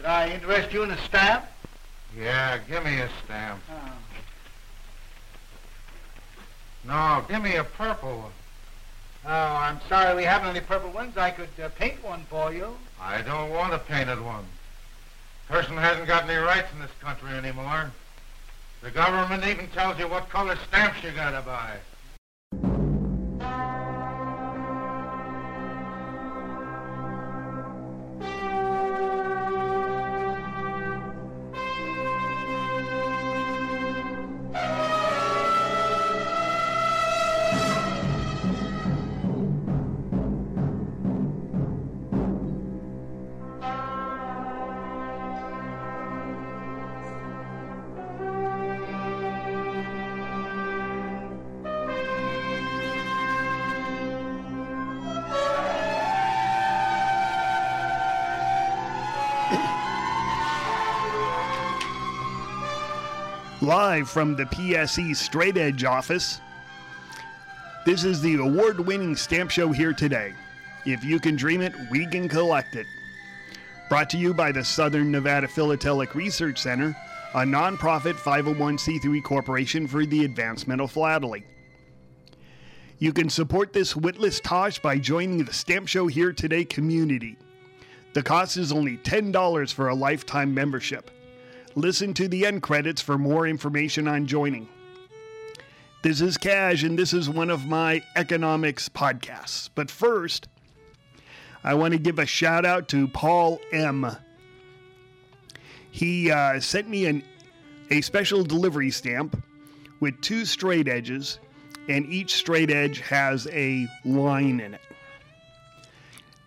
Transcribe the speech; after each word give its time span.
Did 0.00 0.06
I 0.06 0.30
interest 0.30 0.72
you 0.72 0.82
in 0.82 0.90
a 0.90 0.96
stamp? 1.02 1.44
Yeah, 2.18 2.56
give 2.66 2.82
me 2.82 3.00
a 3.00 3.10
stamp. 3.22 3.60
Oh. 3.70 3.92
No, 6.86 7.22
give 7.28 7.42
me 7.42 7.56
a 7.56 7.64
purple 7.64 8.08
one. 8.08 8.32
Oh, 9.26 9.56
I'm 9.56 9.78
sorry 9.90 10.16
we 10.16 10.22
haven't 10.22 10.48
any 10.48 10.60
purple 10.60 10.88
ones. 10.88 11.18
I 11.18 11.30
could 11.30 11.50
uh, 11.62 11.68
paint 11.76 12.02
one 12.02 12.24
for 12.30 12.50
you. 12.50 12.78
I 12.98 13.20
don't 13.20 13.50
want 13.50 13.74
a 13.74 13.78
painted 13.78 14.24
one. 14.24 14.46
Person 15.48 15.76
hasn't 15.76 16.06
got 16.06 16.24
any 16.24 16.36
rights 16.36 16.68
in 16.72 16.80
this 16.80 16.90
country 17.02 17.32
anymore. 17.32 17.92
The 18.80 18.90
government 18.90 19.44
even 19.44 19.68
tells 19.68 19.98
you 19.98 20.08
what 20.08 20.30
color 20.30 20.56
stamps 20.66 21.04
you 21.04 21.10
gotta 21.10 21.42
buy. 21.42 21.76
Live 63.70 64.10
from 64.10 64.34
the 64.34 64.46
PSE 64.46 65.14
Straight 65.14 65.56
Edge 65.56 65.84
office, 65.84 66.40
this 67.86 68.02
is 68.02 68.20
the 68.20 68.34
award 68.34 68.80
winning 68.80 69.14
stamp 69.14 69.48
show 69.48 69.70
here 69.70 69.92
today. 69.92 70.34
If 70.84 71.04
you 71.04 71.20
can 71.20 71.36
dream 71.36 71.60
it, 71.60 71.72
we 71.88 72.04
can 72.04 72.28
collect 72.28 72.74
it. 72.74 72.84
Brought 73.88 74.10
to 74.10 74.18
you 74.18 74.34
by 74.34 74.50
the 74.50 74.64
Southern 74.64 75.12
Nevada 75.12 75.46
Philatelic 75.46 76.16
Research 76.16 76.58
Center, 76.58 76.96
a 77.34 77.42
nonprofit 77.42 78.14
501c3 78.14 79.22
corporation 79.22 79.86
for 79.86 80.04
the 80.04 80.24
advancement 80.24 80.80
of 80.80 80.90
philately. 80.90 81.44
You 82.98 83.12
can 83.12 83.30
support 83.30 83.72
this 83.72 83.94
witless 83.94 84.40
tosh 84.40 84.80
by 84.80 84.98
joining 84.98 85.44
the 85.44 85.52
Stamp 85.52 85.86
Show 85.86 86.08
Here 86.08 86.32
Today 86.32 86.64
community. 86.64 87.36
The 88.14 88.22
cost 88.24 88.56
is 88.56 88.72
only 88.72 88.96
$10 88.96 89.72
for 89.72 89.90
a 89.90 89.94
lifetime 89.94 90.52
membership. 90.52 91.08
Listen 91.76 92.12
to 92.14 92.26
the 92.26 92.46
end 92.46 92.62
credits 92.62 93.00
for 93.00 93.16
more 93.16 93.46
information 93.46 94.08
on 94.08 94.26
joining. 94.26 94.68
This 96.02 96.20
is 96.20 96.36
Cash, 96.36 96.82
and 96.82 96.98
this 96.98 97.12
is 97.12 97.30
one 97.30 97.48
of 97.48 97.66
my 97.66 98.02
economics 98.16 98.88
podcasts. 98.88 99.70
But 99.74 99.90
first, 99.90 100.48
I 101.62 101.74
want 101.74 101.92
to 101.92 101.98
give 101.98 102.18
a 102.18 102.26
shout 102.26 102.64
out 102.64 102.88
to 102.88 103.06
Paul 103.06 103.60
M. 103.70 104.16
He 105.92 106.30
uh, 106.30 106.58
sent 106.58 106.88
me 106.88 107.06
an, 107.06 107.22
a 107.90 108.00
special 108.00 108.42
delivery 108.42 108.90
stamp 108.90 109.40
with 110.00 110.20
two 110.22 110.44
straight 110.44 110.88
edges, 110.88 111.38
and 111.88 112.06
each 112.06 112.34
straight 112.34 112.70
edge 112.70 113.00
has 113.00 113.46
a 113.52 113.86
line 114.04 114.58
in 114.58 114.74
it. 114.74 114.80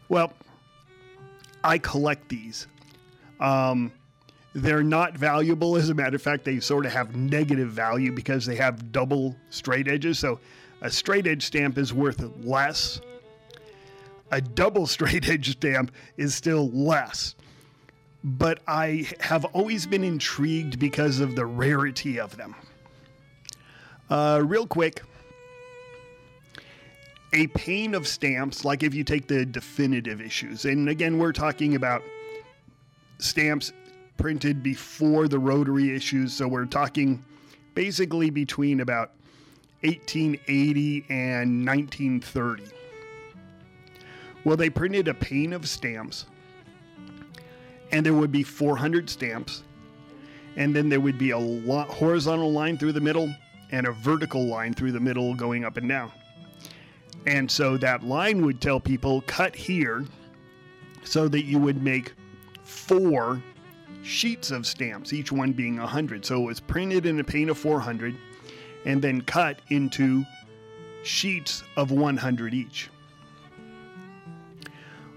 Well, 0.09 0.33
I 1.63 1.77
collect 1.77 2.27
these. 2.27 2.67
Um, 3.39 3.91
they're 4.53 4.83
not 4.83 5.17
valuable. 5.17 5.75
As 5.75 5.89
a 5.89 5.93
matter 5.93 6.15
of 6.15 6.21
fact, 6.21 6.45
they 6.45 6.59
sort 6.59 6.85
of 6.85 6.91
have 6.91 7.15
negative 7.15 7.69
value 7.69 8.11
because 8.11 8.45
they 8.45 8.55
have 8.55 8.91
double 8.91 9.35
straight 9.49 9.87
edges. 9.87 10.19
So 10.19 10.39
a 10.81 10.91
straight 10.91 11.27
edge 11.27 11.43
stamp 11.43 11.77
is 11.77 11.93
worth 11.93 12.23
less. 12.43 13.01
A 14.31 14.41
double 14.41 14.87
straight 14.87 15.27
edge 15.27 15.51
stamp 15.53 15.91
is 16.17 16.35
still 16.35 16.69
less. 16.69 17.35
But 18.23 18.59
I 18.67 19.09
have 19.19 19.43
always 19.45 19.85
been 19.85 20.03
intrigued 20.03 20.79
because 20.79 21.19
of 21.19 21.35
the 21.35 21.45
rarity 21.45 22.19
of 22.19 22.37
them. 22.37 22.55
Uh, 24.09 24.41
real 24.45 24.67
quick, 24.67 25.01
a 27.33 27.47
pane 27.47 27.95
of 27.95 28.07
stamps, 28.07 28.63
like 28.63 28.83
if 28.83 28.93
you 28.93 29.03
take 29.03 29.27
the 29.27 29.45
definitive 29.45 30.21
issues, 30.21 30.65
and 30.65 30.87
again, 30.87 31.17
we're 31.17 31.33
talking 31.33 31.75
about 31.75 32.03
stamps 33.17 33.73
printed 34.17 34.63
before 34.63 35.27
the 35.27 35.39
rotary 35.39 35.95
issues, 35.95 36.33
so 36.33 36.47
we're 36.47 36.65
talking 36.65 37.23
basically 37.75 38.29
between 38.29 38.79
about 38.79 39.11
1880 39.81 41.05
and 41.09 41.65
1930. 41.65 42.63
Well, 44.45 44.57
they 44.57 44.69
printed 44.69 45.07
a 45.07 45.13
pane 45.13 45.53
of 45.53 45.67
stamps, 45.67 46.25
and 47.91 48.05
there 48.05 48.13
would 48.13 48.31
be 48.31 48.43
400 48.43 49.09
stamps, 49.09 49.63
and 50.55 50.75
then 50.75 50.89
there 50.89 50.99
would 50.99 51.17
be 51.17 51.31
a 51.31 51.37
lo- 51.37 51.83
horizontal 51.83 52.51
line 52.51 52.77
through 52.77 52.93
the 52.93 53.01
middle 53.01 53.33
and 53.71 53.87
a 53.87 53.91
vertical 53.91 54.45
line 54.45 54.73
through 54.73 54.91
the 54.91 54.99
middle 54.99 55.33
going 55.33 55.65
up 55.65 55.77
and 55.77 55.89
down. 55.89 56.11
And 57.25 57.49
so 57.49 57.77
that 57.77 58.03
line 58.03 58.45
would 58.45 58.61
tell 58.61 58.79
people 58.79 59.21
cut 59.21 59.55
here 59.55 60.05
so 61.03 61.27
that 61.27 61.43
you 61.45 61.57
would 61.57 61.81
make 61.81 62.13
four 62.63 63.41
sheets 64.03 64.51
of 64.51 64.67
stamps, 64.67 65.13
each 65.13 65.31
one 65.31 65.53
being 65.53 65.77
100. 65.77 66.25
So 66.25 66.43
it 66.43 66.45
was 66.45 66.59
printed 66.59 67.05
in 67.05 67.19
a 67.19 67.23
pane 67.23 67.49
of 67.49 67.57
400 67.57 68.15
and 68.85 69.01
then 69.01 69.21
cut 69.21 69.59
into 69.69 70.25
sheets 71.03 71.63
of 71.77 71.91
100 71.91 72.53
each. 72.53 72.89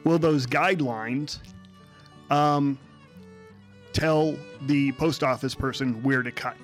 Well, 0.05 0.19
those 0.19 0.47
guidelines 0.47 1.39
um, 2.31 2.79
tell 3.93 4.37
the 4.63 4.93
post 4.93 5.25
office 5.25 5.55
person 5.55 6.03
where 6.03 6.23
to 6.23 6.31
cut. 6.31 6.57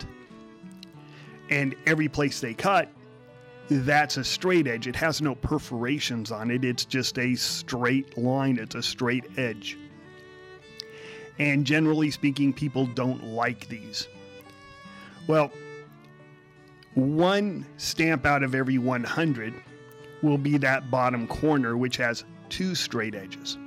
And 1.51 1.75
every 1.87 2.09
place 2.09 2.41
they 2.41 2.55
cut, 2.55 2.89
that's 3.69 4.17
a 4.17 4.25
straight 4.25 4.67
edge. 4.67 4.87
It 4.87 4.97
has 4.97 5.21
no 5.21 5.35
perforations 5.35 6.31
on 6.31 6.51
it. 6.51 6.65
It's 6.65 6.85
just 6.85 7.19
a 7.19 7.35
straight 7.35 8.17
line. 8.17 8.59
It's 8.59 8.75
a 8.75 8.83
straight 8.83 9.25
edge. 9.37 9.77
And 11.43 11.65
generally 11.65 12.13
speaking, 12.13 12.53
people 12.53 12.87
don't 12.87 13.25
like 13.25 13.67
these. 13.67 14.07
Well, 15.27 15.51
one 16.95 17.67
stamp 17.79 18.25
out 18.25 18.45
of 18.45 18.55
every 18.55 18.79
100 18.79 19.53
will 20.23 20.39
be 20.39 20.57
that 20.59 20.89
bottom 20.89 21.27
corner, 21.27 21.77
which 21.77 21.97
has 21.97 22.23
two 22.49 22.77
straight 22.77 23.17
edges. 23.17 23.59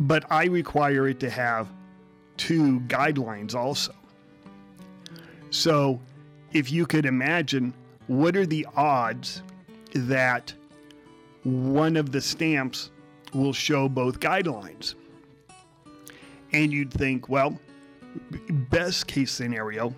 But 0.00 0.24
I 0.28 0.46
require 0.46 1.06
it 1.06 1.20
to 1.20 1.30
have 1.30 1.68
two 2.36 2.80
guidelines 2.88 3.54
also. 3.54 3.94
So, 5.50 6.00
if 6.52 6.72
you 6.72 6.84
could 6.84 7.06
imagine, 7.06 7.72
what 8.08 8.34
are 8.34 8.44
the 8.44 8.66
odds 8.74 9.40
that 9.94 10.52
one 11.44 11.96
of 11.96 12.10
the 12.10 12.20
stamps 12.20 12.90
will 13.34 13.52
show 13.52 13.88
both 13.88 14.20
guidelines? 14.20 14.94
And 16.52 16.72
you'd 16.72 16.92
think, 16.92 17.28
well, 17.28 17.58
best 18.70 19.06
case 19.06 19.30
scenario, 19.30 19.94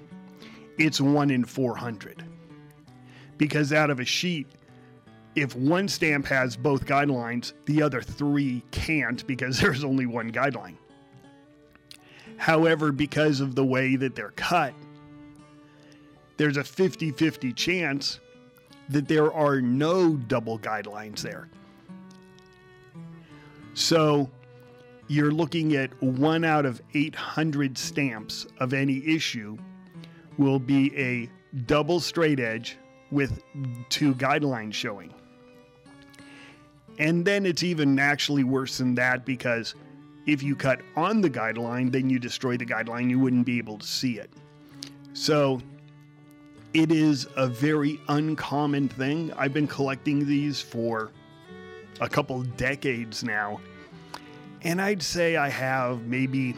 it's 0.78 1.00
one 1.00 1.30
in 1.30 1.44
400. 1.44 2.24
Because 3.36 3.72
out 3.72 3.90
of 3.90 4.00
a 4.00 4.04
sheet, 4.04 4.46
if 5.34 5.54
one 5.54 5.88
stamp 5.88 6.26
has 6.26 6.56
both 6.56 6.84
guidelines, 6.84 7.52
the 7.66 7.82
other 7.82 8.02
three 8.02 8.62
can't 8.70 9.26
because 9.26 9.58
there's 9.60 9.84
only 9.84 10.06
one 10.06 10.32
guideline. 10.32 10.76
However, 12.36 12.92
because 12.92 13.40
of 13.40 13.54
the 13.54 13.64
way 13.64 13.96
that 13.96 14.14
they're 14.14 14.32
cut, 14.32 14.72
there's 16.36 16.56
a 16.56 16.64
50 16.64 17.10
50 17.12 17.52
chance 17.52 18.20
that 18.88 19.08
there 19.08 19.32
are 19.32 19.60
no 19.60 20.14
double 20.14 20.58
guidelines 20.58 21.20
there. 21.20 21.48
So 23.78 24.28
you're 25.06 25.30
looking 25.30 25.76
at 25.76 25.90
one 26.02 26.42
out 26.42 26.66
of 26.66 26.82
800 26.94 27.78
stamps 27.78 28.44
of 28.58 28.74
any 28.74 29.06
issue 29.06 29.56
will 30.36 30.58
be 30.58 30.94
a 30.98 31.30
double 31.64 32.00
straight 32.00 32.40
edge 32.40 32.76
with 33.12 33.40
two 33.88 34.16
guidelines 34.16 34.74
showing. 34.74 35.14
And 36.98 37.24
then 37.24 37.46
it's 37.46 37.62
even 37.62 38.00
actually 38.00 38.42
worse 38.42 38.78
than 38.78 38.96
that 38.96 39.24
because 39.24 39.76
if 40.26 40.42
you 40.42 40.56
cut 40.56 40.80
on 40.96 41.20
the 41.20 41.30
guideline, 41.30 41.92
then 41.92 42.10
you 42.10 42.18
destroy 42.18 42.56
the 42.56 42.66
guideline, 42.66 43.08
you 43.08 43.20
wouldn't 43.20 43.46
be 43.46 43.58
able 43.58 43.78
to 43.78 43.86
see 43.86 44.18
it. 44.18 44.30
So 45.12 45.62
it 46.74 46.90
is 46.90 47.28
a 47.36 47.46
very 47.46 48.00
uncommon 48.08 48.88
thing. 48.88 49.32
I've 49.34 49.54
been 49.54 49.68
collecting 49.68 50.26
these 50.26 50.60
for 50.60 51.12
a 52.00 52.08
couple 52.08 52.42
decades 52.42 53.24
now. 53.24 53.60
And 54.62 54.80
I'd 54.80 55.02
say 55.02 55.36
I 55.36 55.48
have 55.48 56.02
maybe 56.02 56.54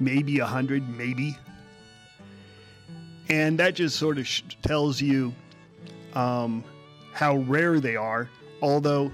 maybe 0.00 0.38
a 0.38 0.46
hundred, 0.46 0.88
maybe. 0.88 1.36
And 3.28 3.58
that 3.58 3.74
just 3.74 3.96
sort 3.96 4.18
of 4.18 4.26
sh- 4.26 4.42
tells 4.62 5.00
you 5.00 5.34
um, 6.14 6.64
how 7.12 7.36
rare 7.38 7.80
they 7.80 7.96
are, 7.96 8.30
although 8.62 9.12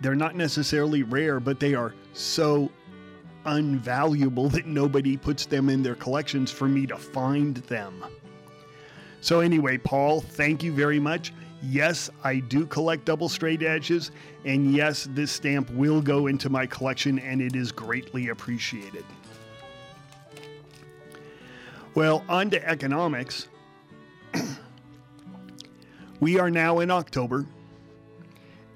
they're 0.00 0.14
not 0.14 0.36
necessarily 0.36 1.02
rare, 1.02 1.40
but 1.40 1.60
they 1.60 1.74
are 1.74 1.94
so 2.12 2.70
unvaluable 3.46 4.50
that 4.52 4.66
nobody 4.66 5.16
puts 5.16 5.46
them 5.46 5.68
in 5.68 5.82
their 5.82 5.94
collections 5.94 6.50
for 6.50 6.68
me 6.68 6.86
to 6.86 6.96
find 6.96 7.56
them. 7.56 8.04
So, 9.20 9.40
anyway, 9.40 9.78
Paul, 9.78 10.20
thank 10.20 10.62
you 10.62 10.72
very 10.72 11.00
much. 11.00 11.32
Yes, 11.70 12.10
I 12.22 12.40
do 12.40 12.66
collect 12.66 13.04
double 13.04 13.28
straight 13.28 13.62
edges, 13.62 14.10
and 14.44 14.74
yes, 14.74 15.08
this 15.10 15.32
stamp 15.32 15.70
will 15.70 16.02
go 16.02 16.26
into 16.26 16.50
my 16.50 16.66
collection, 16.66 17.18
and 17.18 17.40
it 17.40 17.56
is 17.56 17.72
greatly 17.72 18.28
appreciated. 18.28 19.04
Well, 21.94 22.24
on 22.28 22.50
to 22.50 22.68
economics. 22.68 23.48
we 26.20 26.38
are 26.38 26.50
now 26.50 26.80
in 26.80 26.90
October, 26.90 27.46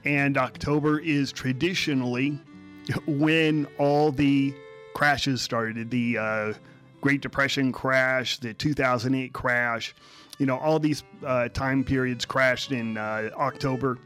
and 0.04 0.38
October 0.38 1.00
is 1.00 1.32
traditionally 1.32 2.38
when 3.06 3.66
all 3.76 4.12
the 4.12 4.54
crashes 4.94 5.42
started 5.42 5.90
the 5.90 6.16
uh, 6.16 6.52
Great 7.00 7.20
Depression 7.20 7.70
crash, 7.70 8.38
the 8.38 8.54
2008 8.54 9.32
crash. 9.32 9.94
You 10.38 10.46
know, 10.46 10.56
all 10.58 10.78
these 10.78 11.02
uh, 11.24 11.48
time 11.48 11.84
periods 11.84 12.24
crashed 12.24 12.72
in 12.72 12.96
uh, 12.96 13.30
October, 13.36 13.98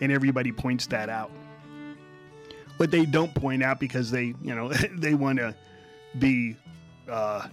and 0.00 0.12
everybody 0.12 0.52
points 0.52 0.86
that 0.88 1.08
out. 1.08 1.30
What 2.76 2.90
they 2.90 3.06
don't 3.06 3.34
point 3.34 3.62
out 3.62 3.80
because 3.80 4.10
they, 4.10 4.34
you 4.42 4.54
know, 4.54 4.68
they 4.96 5.14
want 5.14 5.38
to 5.38 5.54
be 6.18 6.56
uh, 7.08 7.48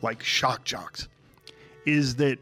like 0.00 0.22
shock 0.22 0.64
jocks 0.64 1.08
is 1.86 2.16
that 2.16 2.38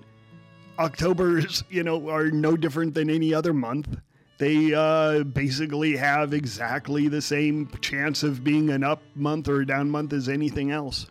October's, 0.79 1.65
you 1.71 1.83
know, 1.83 2.09
are 2.09 2.31
no 2.31 2.57
different 2.57 2.95
than 2.95 3.11
any 3.11 3.33
other 3.35 3.53
month. 3.53 3.97
They 4.39 4.73
uh, 4.73 5.25
basically 5.25 5.97
have 5.97 6.33
exactly 6.33 7.09
the 7.09 7.21
same 7.21 7.69
chance 7.83 8.23
of 8.23 8.43
being 8.43 8.71
an 8.71 8.83
up 8.83 9.03
month 9.15 9.49
or 9.49 9.61
a 9.61 9.67
down 9.67 9.91
month 9.91 10.15
as 10.15 10.31
anything 10.31 10.71
else. 10.71 11.07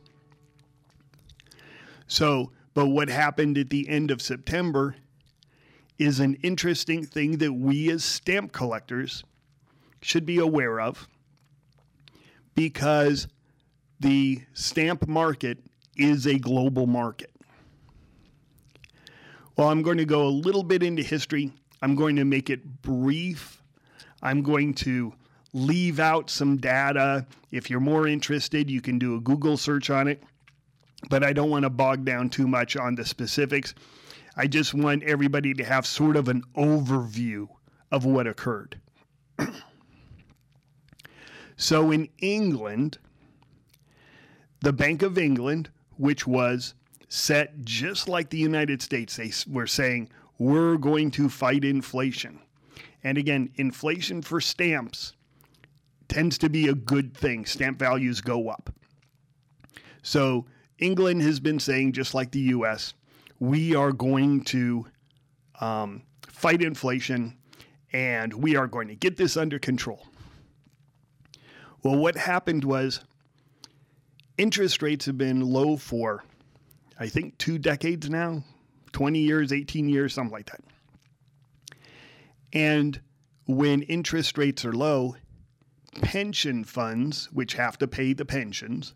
So, 2.08 2.50
but 2.74 2.88
what 2.88 3.10
happened 3.10 3.58
at 3.58 3.70
the 3.70 3.88
end 3.90 4.12
of 4.12 4.22
September 4.22 4.96
is 5.98 6.20
an 6.20 6.36
interesting 6.44 7.06
thing 7.06 7.38
that 7.40 7.54
we 7.54 7.90
as 7.92 8.04
stamp 8.04 8.52
collectors 8.52 9.24
should 10.02 10.26
be 10.26 10.38
aware 10.38 10.80
of 10.80 11.08
because 12.56 13.28
the 14.00 14.42
stamp 14.54 15.08
market 15.08 15.58
is 15.98 16.26
a 16.26 16.40
global 16.40 16.88
market. 16.88 17.32
Well, 19.58 19.68
I'm 19.68 19.82
going 19.82 19.98
to 19.98 20.06
go 20.06 20.26
a 20.26 20.30
little 20.30 20.64
bit 20.64 20.84
into 20.84 21.04
history. 21.04 21.52
I'm 21.82 21.96
going 21.96 22.16
to 22.16 22.24
make 22.24 22.50
it 22.50 22.82
brief. 22.82 23.62
I'm 24.22 24.42
going 24.42 24.74
to 24.76 25.14
leave 25.54 26.00
out 26.00 26.30
some 26.30 26.58
data. 26.58 27.26
If 27.52 27.70
you're 27.70 27.82
more 27.82 28.08
interested, 28.08 28.70
you 28.70 28.82
can 28.82 29.00
do 29.00 29.16
a 29.16 29.20
Google 29.20 29.58
search 29.58 29.90
on 29.90 30.08
it. 30.08 30.24
But 31.10 31.24
I 31.24 31.34
don't 31.34 31.50
want 31.50 31.64
to 31.64 31.70
bog 31.70 32.06
down 32.06 32.30
too 32.30 32.48
much 32.48 32.78
on 32.78 32.96
the 32.96 33.04
specifics. 33.04 33.74
I 34.38 34.48
just 34.48 34.74
want 34.74 35.04
everybody 35.04 35.54
to 35.56 35.64
have 35.64 35.86
sort 35.86 36.16
of 36.16 36.28
an 36.28 36.44
overview 36.56 37.48
of 37.92 38.06
what 38.06 38.28
occurred. 38.28 38.80
so 41.58 41.92
in 41.92 42.08
England, 42.20 43.00
the 44.62 44.72
Bank 44.72 45.02
of 45.02 45.18
England 45.18 45.70
which 46.00 46.26
was 46.26 46.76
set 47.10 47.66
just 47.66 48.08
like 48.08 48.30
the 48.30 48.38
United 48.38 48.82
States. 48.82 49.18
They 49.18 49.34
were 49.52 49.68
saying, 49.68 50.10
we're 50.38 50.78
going 50.78 51.12
to 51.12 51.28
fight 51.28 51.66
inflation. 51.66 52.40
And 53.04 53.18
again, 53.18 53.52
inflation 53.58 54.22
for 54.22 54.40
stamps 54.40 55.14
tends 56.08 56.38
to 56.38 56.50
be 56.50 56.70
a 56.70 56.74
good 56.74 57.16
thing. 57.16 57.46
Stamp 57.46 57.78
values 57.78 58.22
go 58.22 58.48
up. 58.48 58.74
So 60.02 60.46
England 60.80 61.22
has 61.22 61.40
been 61.40 61.60
saying, 61.60 61.94
just 61.94 62.14
like 62.14 62.32
the 62.32 62.40
US, 62.40 62.94
we 63.40 63.76
are 63.76 63.92
going 63.92 64.44
to 64.46 64.86
um, 65.60 66.04
fight 66.28 66.62
inflation 66.62 67.38
and 67.92 68.34
we 68.34 68.56
are 68.56 68.68
going 68.68 68.88
to 68.88 68.96
get 68.96 69.18
this 69.18 69.36
under 69.38 69.60
control. 69.60 70.08
Well, 71.84 71.98
what 71.98 72.16
happened 72.16 72.64
was 72.64 73.02
interest 74.38 74.82
rates 74.82 75.06
have 75.06 75.18
been 75.18 75.42
low 75.42 75.78
for, 75.78 76.24
I 77.00 77.08
think, 77.08 77.38
two 77.38 77.58
decades 77.58 78.10
now 78.10 78.44
20 78.92 79.20
years, 79.20 79.54
18 79.54 79.88
years, 79.88 80.14
something 80.14 80.34
like 80.34 80.48
that. 80.48 80.62
And 82.54 83.00
when 83.46 83.84
interest 83.84 84.38
rates 84.38 84.66
are 84.66 84.74
low, 84.74 85.16
pension 86.02 86.64
funds, 86.64 87.30
which 87.32 87.54
have 87.54 87.78
to 87.80 87.88
pay 87.88 88.14
the 88.14 88.26
pensions, 88.26 88.94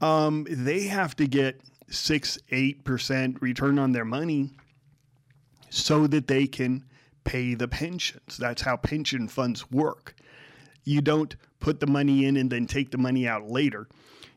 um, 0.00 0.46
they 0.48 0.84
have 0.84 1.16
to 1.16 1.26
get 1.26 1.60
six, 1.88 2.38
eight 2.50 2.84
percent 2.84 3.40
return 3.40 3.78
on 3.78 3.92
their 3.92 4.04
money 4.04 4.50
so 5.70 6.06
that 6.06 6.26
they 6.26 6.46
can 6.46 6.84
pay 7.24 7.54
the 7.54 7.68
pensions. 7.68 8.36
That's 8.36 8.62
how 8.62 8.76
pension 8.76 9.28
funds 9.28 9.70
work. 9.70 10.14
You 10.84 11.00
don't 11.00 11.34
put 11.58 11.80
the 11.80 11.86
money 11.86 12.24
in 12.24 12.36
and 12.36 12.50
then 12.50 12.66
take 12.66 12.90
the 12.90 12.98
money 12.98 13.26
out 13.26 13.50
later 13.50 13.88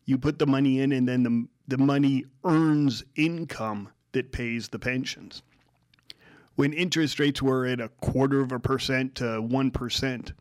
you 0.09 0.17
put 0.17 0.39
the 0.39 0.47
money 0.47 0.79
in 0.79 0.91
and 0.91 1.07
then 1.07 1.21
the, 1.21 1.47
the 1.67 1.77
money 1.77 2.25
earns 2.44 3.03
income 3.15 3.89
that 4.12 4.31
pays 4.31 4.69
the 4.69 4.79
pensions. 4.79 5.44
When 6.55 6.73
interest 6.73 7.19
rates 7.19 7.44
were 7.44 7.67
at 7.67 7.79
a 7.79 7.89
quarter 8.01 8.41
of 8.41 8.51
a 8.51 8.59
percent 8.59 9.13
to 9.15 9.23
1%, 9.23 10.31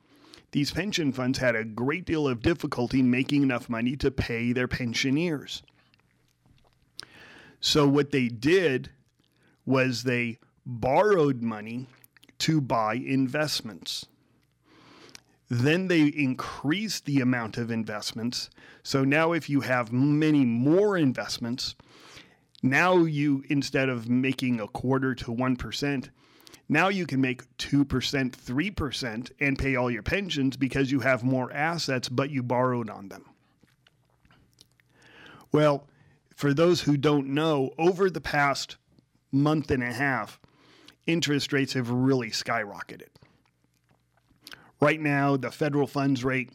these 0.51 0.71
pension 0.71 1.13
funds 1.13 1.39
had 1.39 1.55
a 1.55 1.65
great 1.65 2.05
deal 2.05 2.27
of 2.27 2.43
difficulty 2.43 3.03
making 3.03 3.43
enough 3.43 3.69
money 3.69 3.97
to 3.97 4.11
pay 4.11 4.53
their 4.53 4.69
pensioners. 4.69 5.63
So, 7.61 7.89
what 7.89 8.11
they 8.11 8.29
did 8.29 8.91
was 9.67 10.05
they 10.05 10.39
borrowed 10.65 11.43
money 11.43 11.87
to 12.39 12.61
buy 12.61 12.95
investments. 12.95 14.07
Then 15.51 15.89
they 15.89 16.03
increased 16.03 17.05
the 17.05 17.21
amount 17.21 17.57
of 17.57 17.71
investments. 17.71 18.51
So 18.83 19.05
now, 19.05 19.33
if 19.33 19.49
you 19.49 19.63
have 19.63 19.93
many 19.93 20.45
more 20.45 20.97
investments, 20.97 21.75
now 22.63 22.99
you, 22.99 23.45
instead 23.49 23.89
of 23.89 24.09
making 24.09 24.61
a 24.61 24.69
quarter 24.69 25.15
to 25.15 25.33
1%, 25.33 26.09
now 26.69 26.89
you 26.89 27.07
can 27.07 27.21
make 27.21 27.45
2%, 27.57 27.85
3% 27.87 29.31
and 29.41 29.59
pay 29.59 29.77
all 29.77 29.91
your 29.91 30.03
pensions 30.03 30.57
because 30.57 30.93
you 30.93 31.01
have 31.01 31.25
more 31.25 31.53
assets, 31.53 32.09
but 32.09 32.31
you 32.31 32.43
borrowed 32.43 32.91
on 32.91 33.09
them. 33.09 33.25
Well, 35.51 35.87
for 36.35 36.53
those 36.53 36.83
who 36.83 36.97
don't 36.97 37.29
know, 37.29 37.71
over 37.79 38.11
the 38.11 38.21
past 38.21 38.77
month 39.33 39.71
and 39.71 39.83
a 39.83 39.93
half, 39.93 40.39
interest 41.07 41.53
rates 41.53 41.73
have 41.73 41.91
really 41.91 42.31
skyrocketed. 42.31 43.09
Right 44.81 45.01
now, 45.01 45.37
the 45.37 45.51
federal 45.51 45.87
funds 45.87 46.23
rate 46.23 46.53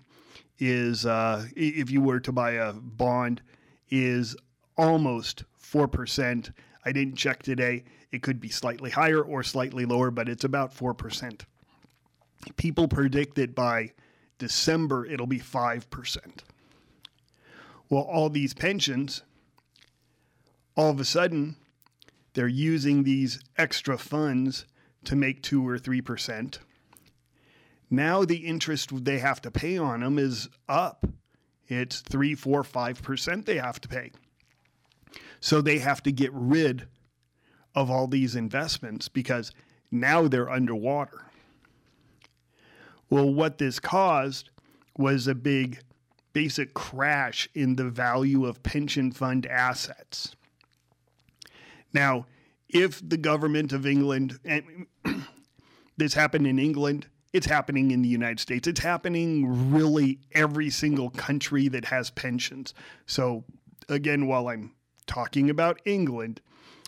is, 0.60 1.06
uh, 1.06 1.46
if 1.56 1.90
you 1.92 2.02
were 2.02 2.20
to 2.22 2.32
buy 2.32 2.52
a 2.52 2.72
bond, 2.72 3.42
is 3.90 4.36
almost 4.78 5.44
4%. 5.62 6.52
I 6.86 6.92
didn't 6.92 7.16
check 7.16 7.44
today. 7.44 7.84
It 8.14 8.22
could 8.22 8.40
be 8.40 8.50
slightly 8.50 8.92
higher 8.92 9.24
or 9.24 9.42
slightly 9.42 9.86
lower, 9.86 10.12
but 10.12 10.30
it's 10.30 10.44
about 10.44 10.72
4%. 10.78 11.42
People 12.58 12.88
predict 12.88 13.36
that 13.38 13.56
by 13.56 13.94
December 14.38 15.04
it'll 15.04 15.26
be 15.26 15.40
5%. 15.40 16.20
Well, 17.90 18.04
all 18.04 18.30
these 18.30 18.54
pensions, 18.54 19.24
all 20.78 20.92
of 20.92 21.00
a 21.00 21.06
sudden, 21.06 21.56
they're 22.36 22.48
using 22.48 23.02
these 23.02 23.40
extra 23.58 23.98
funds 23.98 24.68
to 25.06 25.16
make 25.16 25.42
2 25.42 25.68
or 25.68 25.80
3%. 25.80 26.60
Now 27.90 28.26
the 28.26 28.46
interest 28.46 29.06
they 29.06 29.18
have 29.18 29.42
to 29.42 29.50
pay 29.50 29.80
on 29.80 30.02
them 30.02 30.20
is 30.20 30.50
up. 30.70 31.08
It's 31.68 32.02
three, 32.02 32.36
four, 32.36 32.64
five 32.64 33.02
percent 33.02 33.48
they 33.48 33.58
have 33.58 33.82
to 33.82 33.88
pay. 33.88 34.12
So 35.40 35.62
they 35.62 35.80
have 35.80 36.04
to 36.04 36.12
get 36.12 36.32
rid 36.34 36.88
of 37.76 37.90
all 37.90 38.08
these 38.08 38.36
investments 38.36 39.08
because 39.08 39.52
now 39.92 40.28
they're 40.28 40.50
underwater. 40.50 41.26
Well, 43.10 43.32
what 43.32 43.58
this 43.58 43.80
caused 43.80 44.50
was 44.98 45.28
a 45.28 45.36
big 45.36 45.80
basic 46.34 46.74
crash 46.74 47.48
in 47.54 47.76
the 47.76 47.90
value 47.90 48.46
of 48.46 48.64
pension 48.64 49.12
fund 49.12 49.46
assets. 49.46 50.36
Now, 51.94 52.26
if 52.70 53.08
the 53.08 53.18
government 53.18 53.72
of 53.72 53.86
England, 53.86 54.40
and 54.44 54.88
this 55.98 56.16
happened 56.16 56.48
in 56.48 56.58
England, 56.58 57.08
it's 57.34 57.46
happening 57.46 57.92
in 57.92 58.02
the 58.02 58.10
United 58.10 58.40
States. 58.40 58.68
It's 58.68 58.80
happening 58.80 59.72
really 59.72 60.20
every 60.32 60.70
single 60.70 61.10
country 61.12 61.68
that 61.68 61.86
has 61.86 62.10
pensions. 62.12 62.74
So, 63.06 63.44
again, 63.90 64.28
while 64.28 64.48
I'm 64.48 64.74
talking 65.06 65.50
about 65.50 65.82
England, 65.86 66.42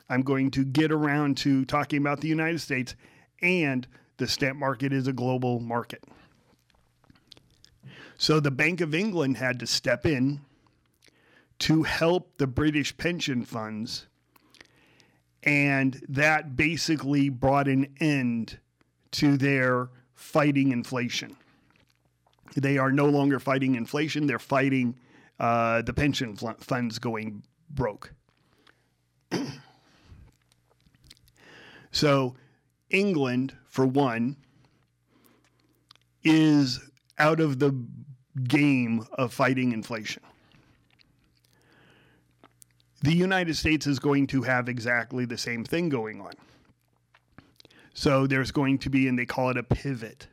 I'm 0.09 0.21
going 0.21 0.51
to 0.51 0.63
get 0.63 0.91
around 0.91 1.38
to 1.38 1.65
talking 1.65 2.00
about 2.00 2.21
the 2.21 2.27
United 2.27 2.59
States 2.59 2.95
and 3.41 3.88
the 4.17 4.27
stamp 4.27 4.57
market 4.57 4.93
is 4.93 5.07
a 5.07 5.13
global 5.13 5.59
market. 5.59 6.03
So 8.17 8.39
the 8.39 8.51
Bank 8.51 8.81
of 8.81 8.95
England 8.95 9.38
had 9.38 9.59
to 9.59 9.67
step 9.67 10.05
in 10.05 10.41
to 11.59 11.83
help 11.83 12.38
the 12.38 12.47
British 12.47 12.95
pension 12.97 13.43
funds. 13.43 14.07
And 15.43 16.01
that 16.09 16.55
basically 16.55 17.29
brought 17.29 17.67
an 17.67 17.93
end 18.00 18.57
to 19.12 19.38
their 19.38 19.89
fighting 20.13 20.71
inflation. 20.71 21.35
They 22.55 22.77
are 22.77 22.91
no 22.91 23.05
longer 23.05 23.39
fighting 23.39 23.75
inflation, 23.75 24.27
they're 24.27 24.39
fighting 24.39 24.95
uh, 25.39 25.81
the 25.81 25.93
pension 25.93 26.35
funds 26.35 27.00
going 27.00 27.43
broke. 27.69 28.13
so, 31.95 32.35
England, 32.89 33.55
for 33.69 33.85
one, 33.85 34.35
is 36.25 36.81
out 37.17 37.39
of 37.39 37.59
the 37.59 37.73
game 38.49 39.07
of 39.13 39.33
fighting 39.33 39.71
inflation. 39.71 40.21
The 43.01 43.13
United 43.13 43.55
States 43.55 43.87
is 43.87 43.97
going 43.97 44.27
to 44.27 44.41
have 44.41 44.67
exactly 44.67 45.23
the 45.23 45.37
same 45.37 45.63
thing 45.63 45.87
going 45.87 46.19
on. 46.19 46.33
So 47.93 48.27
there's 48.27 48.51
going 48.51 48.79
to 48.79 48.89
be, 48.89 49.07
and 49.07 49.17
they 49.17 49.25
call 49.25 49.51
it 49.51 49.57
a 49.57 49.63
pivot. 49.63 50.27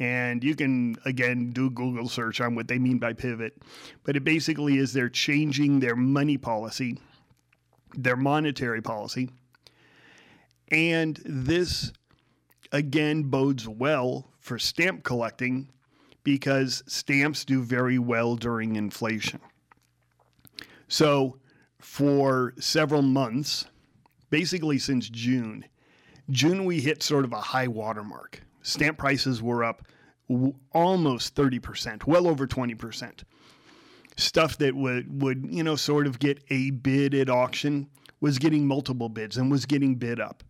And 0.00 0.42
you 0.42 0.56
can, 0.56 0.96
again, 1.04 1.50
do 1.50 1.70
Google 1.70 2.08
search 2.08 2.40
on 2.40 2.56
what 2.56 2.66
they 2.66 2.80
mean 2.80 2.98
by 2.98 3.12
pivot. 3.12 3.62
But 4.02 4.16
it 4.16 4.24
basically 4.24 4.78
is 4.78 4.92
they're 4.92 5.08
changing 5.08 5.78
their 5.78 5.94
money 5.94 6.36
policy, 6.36 6.98
their 7.94 8.16
monetary 8.16 8.82
policy. 8.82 9.30
And 10.70 11.20
this, 11.24 11.92
again, 12.72 13.24
bodes 13.24 13.68
well 13.68 14.32
for 14.40 14.58
stamp 14.58 15.04
collecting 15.04 15.70
because 16.24 16.82
stamps 16.86 17.44
do 17.44 17.62
very 17.62 17.98
well 17.98 18.36
during 18.36 18.76
inflation. 18.76 19.40
So, 20.88 21.38
for 21.78 22.52
several 22.58 23.02
months, 23.02 23.66
basically 24.30 24.78
since 24.78 25.08
June, 25.08 25.64
June 26.30 26.64
we 26.64 26.80
hit 26.80 27.02
sort 27.02 27.24
of 27.24 27.32
a 27.32 27.40
high 27.40 27.68
watermark. 27.68 28.42
Stamp 28.62 28.98
prices 28.98 29.40
were 29.40 29.62
up 29.62 29.86
w- 30.28 30.54
almost 30.72 31.34
30%, 31.34 32.06
well 32.06 32.26
over 32.26 32.46
20%. 32.46 33.22
Stuff 34.16 34.58
that 34.58 34.74
would, 34.74 35.22
would, 35.22 35.46
you 35.48 35.62
know, 35.62 35.76
sort 35.76 36.06
of 36.06 36.18
get 36.18 36.42
a 36.50 36.70
bid 36.70 37.14
at 37.14 37.28
auction 37.28 37.88
was 38.20 38.38
getting 38.38 38.66
multiple 38.66 39.08
bids 39.08 39.36
and 39.36 39.50
was 39.50 39.66
getting 39.66 39.94
bid 39.94 40.18
up. 40.18 40.42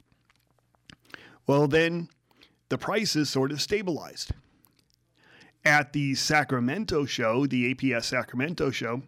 Well, 1.47 1.69
then 1.69 2.09
the 2.69 2.79
prices 2.79 3.31
sort 3.31 3.53
of 3.53 3.61
stabilized 3.61 4.33
at 5.65 5.93
the 5.93 6.15
Sacramento 6.15 7.05
show, 7.05 7.47
the 7.47 7.75
APS 7.75 8.05
Sacramento 8.05 8.71
show, 8.71 9.03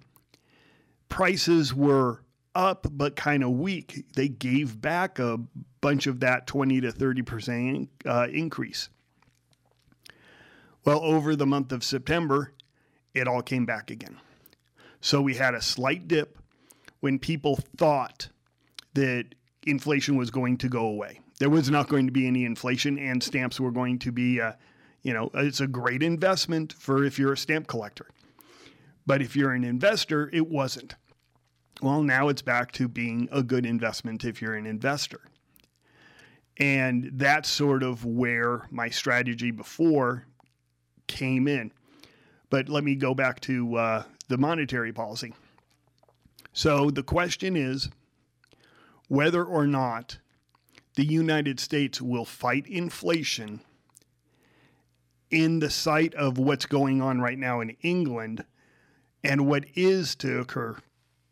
prices 1.08 1.74
were 1.74 2.22
up 2.54 2.86
but 2.90 3.16
kind 3.16 3.44
of 3.44 3.50
weak. 3.50 4.04
They 4.14 4.28
gave 4.28 4.80
back 4.80 5.18
a 5.18 5.38
bunch 5.80 6.06
of 6.06 6.20
that 6.20 6.46
20 6.46 6.80
to 6.82 6.92
30% 6.92 7.88
uh, 8.04 8.26
increase. 8.32 8.88
Well, 10.84 11.00
over 11.00 11.36
the 11.36 11.46
month 11.46 11.70
of 11.70 11.84
September, 11.84 12.52
it 13.14 13.28
all 13.28 13.42
came 13.42 13.64
back 13.66 13.90
again. 13.90 14.18
So 15.00 15.22
we 15.22 15.34
had 15.34 15.54
a 15.54 15.62
slight 15.62 16.08
dip 16.08 16.38
when 17.00 17.18
people 17.18 17.60
thought 17.76 18.28
that 18.94 19.26
inflation 19.64 20.16
was 20.16 20.30
going 20.30 20.56
to 20.58 20.68
go 20.68 20.86
away. 20.86 21.20
There 21.38 21.50
was 21.50 21.70
not 21.70 21.88
going 21.88 22.06
to 22.06 22.12
be 22.12 22.26
any 22.26 22.44
inflation, 22.44 22.98
and 22.98 23.22
stamps 23.22 23.60
were 23.60 23.70
going 23.70 23.98
to 24.00 24.12
be 24.12 24.40
uh, 24.40 24.52
you 25.02 25.12
know, 25.14 25.30
it's 25.34 25.60
a 25.60 25.66
great 25.66 26.02
investment 26.02 26.74
for 26.74 27.04
if 27.04 27.18
you're 27.18 27.32
a 27.32 27.36
stamp 27.36 27.66
collector. 27.66 28.06
But 29.06 29.22
if 29.22 29.36
you're 29.36 29.52
an 29.52 29.64
investor, 29.64 30.28
it 30.32 30.48
wasn't. 30.48 30.96
Well, 31.80 32.02
now 32.02 32.28
it's 32.28 32.42
back 32.42 32.72
to 32.72 32.88
being 32.88 33.28
a 33.30 33.42
good 33.42 33.64
investment 33.64 34.24
if 34.24 34.42
you're 34.42 34.54
an 34.54 34.66
investor. 34.66 35.20
And 36.58 37.10
that's 37.14 37.48
sort 37.48 37.84
of 37.84 38.04
where 38.04 38.66
my 38.70 38.90
strategy 38.90 39.52
before 39.52 40.26
came 41.06 41.46
in. 41.46 41.72
But 42.50 42.68
let 42.68 42.82
me 42.82 42.96
go 42.96 43.14
back 43.14 43.40
to 43.42 43.76
uh, 43.76 44.02
the 44.26 44.38
monetary 44.38 44.92
policy. 44.92 45.32
So 46.52 46.90
the 46.90 47.04
question 47.04 47.56
is 47.56 47.88
whether 49.06 49.44
or 49.44 49.66
not 49.66 50.18
the 50.98 51.06
United 51.06 51.60
States 51.60 52.02
will 52.02 52.24
fight 52.24 52.66
inflation 52.66 53.60
in 55.30 55.60
the 55.60 55.70
sight 55.70 56.12
of 56.14 56.38
what's 56.38 56.66
going 56.66 57.00
on 57.00 57.20
right 57.20 57.38
now 57.38 57.60
in 57.60 57.70
England 57.82 58.44
and 59.22 59.46
what 59.46 59.64
is 59.76 60.16
to 60.16 60.40
occur 60.40 60.76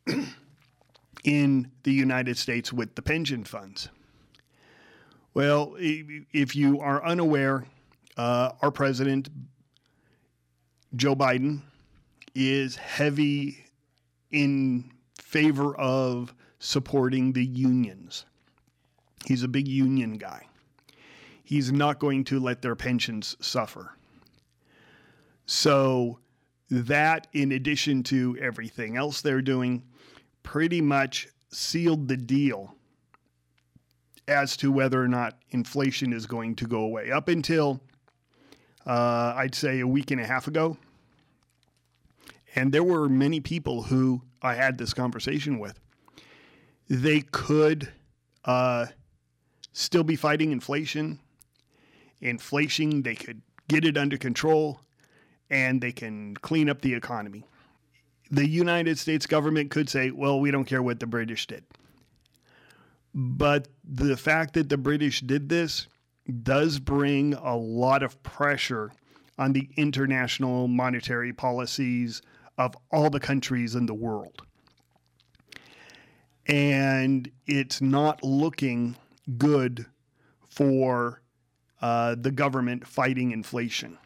in 1.24 1.68
the 1.82 1.92
United 1.92 2.38
States 2.38 2.72
with 2.72 2.94
the 2.94 3.02
pension 3.02 3.42
funds. 3.42 3.88
Well, 5.34 5.74
if 5.80 6.54
you 6.54 6.78
are 6.78 7.04
unaware, 7.04 7.66
uh, 8.16 8.52
our 8.62 8.70
president, 8.70 9.30
Joe 10.94 11.16
Biden, 11.16 11.62
is 12.36 12.76
heavy 12.76 13.64
in 14.30 14.92
favor 15.20 15.76
of 15.76 16.32
supporting 16.60 17.32
the 17.32 17.44
unions. 17.44 18.26
He's 19.26 19.42
a 19.42 19.48
big 19.48 19.68
union 19.68 20.14
guy 20.14 20.46
he's 21.46 21.70
not 21.70 22.00
going 22.00 22.24
to 22.24 22.40
let 22.40 22.60
their 22.60 22.74
pensions 22.74 23.36
suffer. 23.40 23.92
So, 25.46 26.18
that, 26.68 27.28
in 27.32 27.52
addition 27.52 28.02
to 28.04 28.36
everything 28.40 28.96
else 28.96 29.20
they're 29.20 29.40
doing, 29.40 29.84
pretty 30.42 30.80
much 30.80 31.28
sealed 31.48 32.08
the 32.08 32.16
deal 32.16 32.74
as 34.26 34.56
to 34.56 34.72
whether 34.72 35.00
or 35.00 35.06
not 35.06 35.38
inflation 35.50 36.12
is 36.12 36.26
going 36.26 36.56
to 36.56 36.66
go 36.66 36.80
away. 36.80 37.12
Up 37.12 37.28
until, 37.28 37.80
uh, 38.84 39.34
I'd 39.36 39.54
say, 39.54 39.78
a 39.78 39.86
week 39.86 40.10
and 40.10 40.20
a 40.20 40.26
half 40.26 40.48
ago, 40.48 40.76
and 42.56 42.72
there 42.72 42.82
were 42.82 43.08
many 43.08 43.38
people 43.38 43.84
who 43.84 44.20
I 44.42 44.54
had 44.54 44.78
this 44.78 44.92
conversation 44.92 45.60
with. 45.60 45.78
They 46.88 47.20
could 47.20 47.92
uh, 48.44 48.86
still 49.76 50.04
be 50.04 50.16
fighting 50.16 50.52
inflation 50.52 51.20
inflation, 52.20 53.02
they 53.02 53.14
could 53.14 53.42
get 53.68 53.84
it 53.84 53.96
under 53.96 54.16
control, 54.16 54.80
and 55.50 55.80
they 55.80 55.92
can 55.92 56.34
clean 56.36 56.68
up 56.68 56.80
the 56.80 56.94
economy. 56.94 57.44
The 58.30 58.48
United 58.48 58.98
States 58.98 59.26
government 59.26 59.70
could 59.70 59.88
say, 59.88 60.10
well, 60.10 60.40
we 60.40 60.50
don't 60.50 60.64
care 60.64 60.82
what 60.82 61.00
the 61.00 61.06
British 61.06 61.46
did. 61.46 61.64
But 63.14 63.68
the 63.84 64.16
fact 64.16 64.54
that 64.54 64.68
the 64.68 64.76
British 64.76 65.20
did 65.20 65.48
this 65.48 65.86
does 66.42 66.78
bring 66.80 67.34
a 67.34 67.56
lot 67.56 68.02
of 68.02 68.20
pressure 68.22 68.92
on 69.38 69.52
the 69.52 69.68
international 69.76 70.66
monetary 70.66 71.32
policies 71.32 72.20
of 72.58 72.74
all 72.90 73.10
the 73.10 73.20
countries 73.20 73.74
in 73.74 73.86
the 73.86 73.94
world. 73.94 74.42
And 76.46 77.30
it's 77.46 77.80
not 77.80 78.22
looking 78.24 78.96
good 79.38 79.86
for 80.48 81.20
uh, 81.80 82.14
the 82.18 82.30
government 82.30 82.86
fighting 82.86 83.32
inflation. 83.32 83.98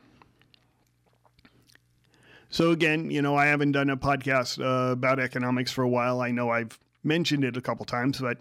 So, 2.48 2.72
again, 2.72 3.10
you 3.10 3.22
know, 3.22 3.36
I 3.36 3.46
haven't 3.46 3.72
done 3.72 3.90
a 3.90 3.96
podcast 3.96 4.60
uh, 4.60 4.90
about 4.90 5.20
economics 5.20 5.70
for 5.70 5.82
a 5.82 5.88
while. 5.88 6.20
I 6.20 6.32
know 6.32 6.50
I've 6.50 6.78
mentioned 7.04 7.44
it 7.44 7.56
a 7.56 7.60
couple 7.60 7.86
times, 7.86 8.18
but 8.18 8.38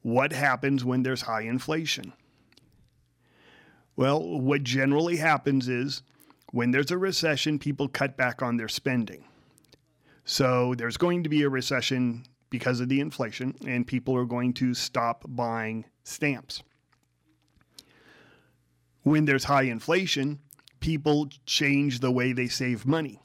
what 0.00 0.32
happens 0.32 0.82
when 0.84 1.02
there's 1.02 1.22
high 1.22 1.42
inflation? 1.42 2.14
Well, 3.96 4.40
what 4.40 4.62
generally 4.62 5.16
happens 5.16 5.68
is 5.68 6.02
when 6.52 6.70
there's 6.70 6.90
a 6.90 6.96
recession, 6.96 7.58
people 7.58 7.88
cut 7.88 8.16
back 8.16 8.40
on 8.40 8.56
their 8.56 8.68
spending. 8.68 9.24
So, 10.24 10.74
there's 10.74 10.96
going 10.96 11.22
to 11.24 11.28
be 11.28 11.42
a 11.42 11.50
recession 11.50 12.24
because 12.50 12.80
of 12.80 12.88
the 12.88 13.00
inflation, 13.00 13.54
and 13.66 13.86
people 13.86 14.16
are 14.16 14.24
going 14.24 14.52
to 14.54 14.74
stop 14.74 15.24
buying 15.28 15.84
stamps 16.04 16.62
when 19.08 19.24
there's 19.24 19.44
high 19.44 19.62
inflation, 19.62 20.38
people 20.80 21.28
change 21.46 22.00
the 22.00 22.10
way 22.10 22.32
they 22.32 22.48
save 22.48 22.86
money. 22.86 23.20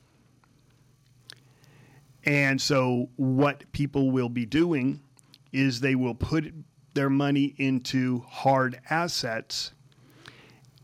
And 2.25 2.61
so, 2.61 3.09
what 3.17 3.69
people 3.73 4.11
will 4.11 4.29
be 4.29 4.45
doing 4.45 5.01
is 5.51 5.79
they 5.81 5.95
will 5.95 6.15
put 6.15 6.53
their 6.93 7.09
money 7.09 7.55
into 7.57 8.21
hard 8.29 8.79
assets 8.89 9.73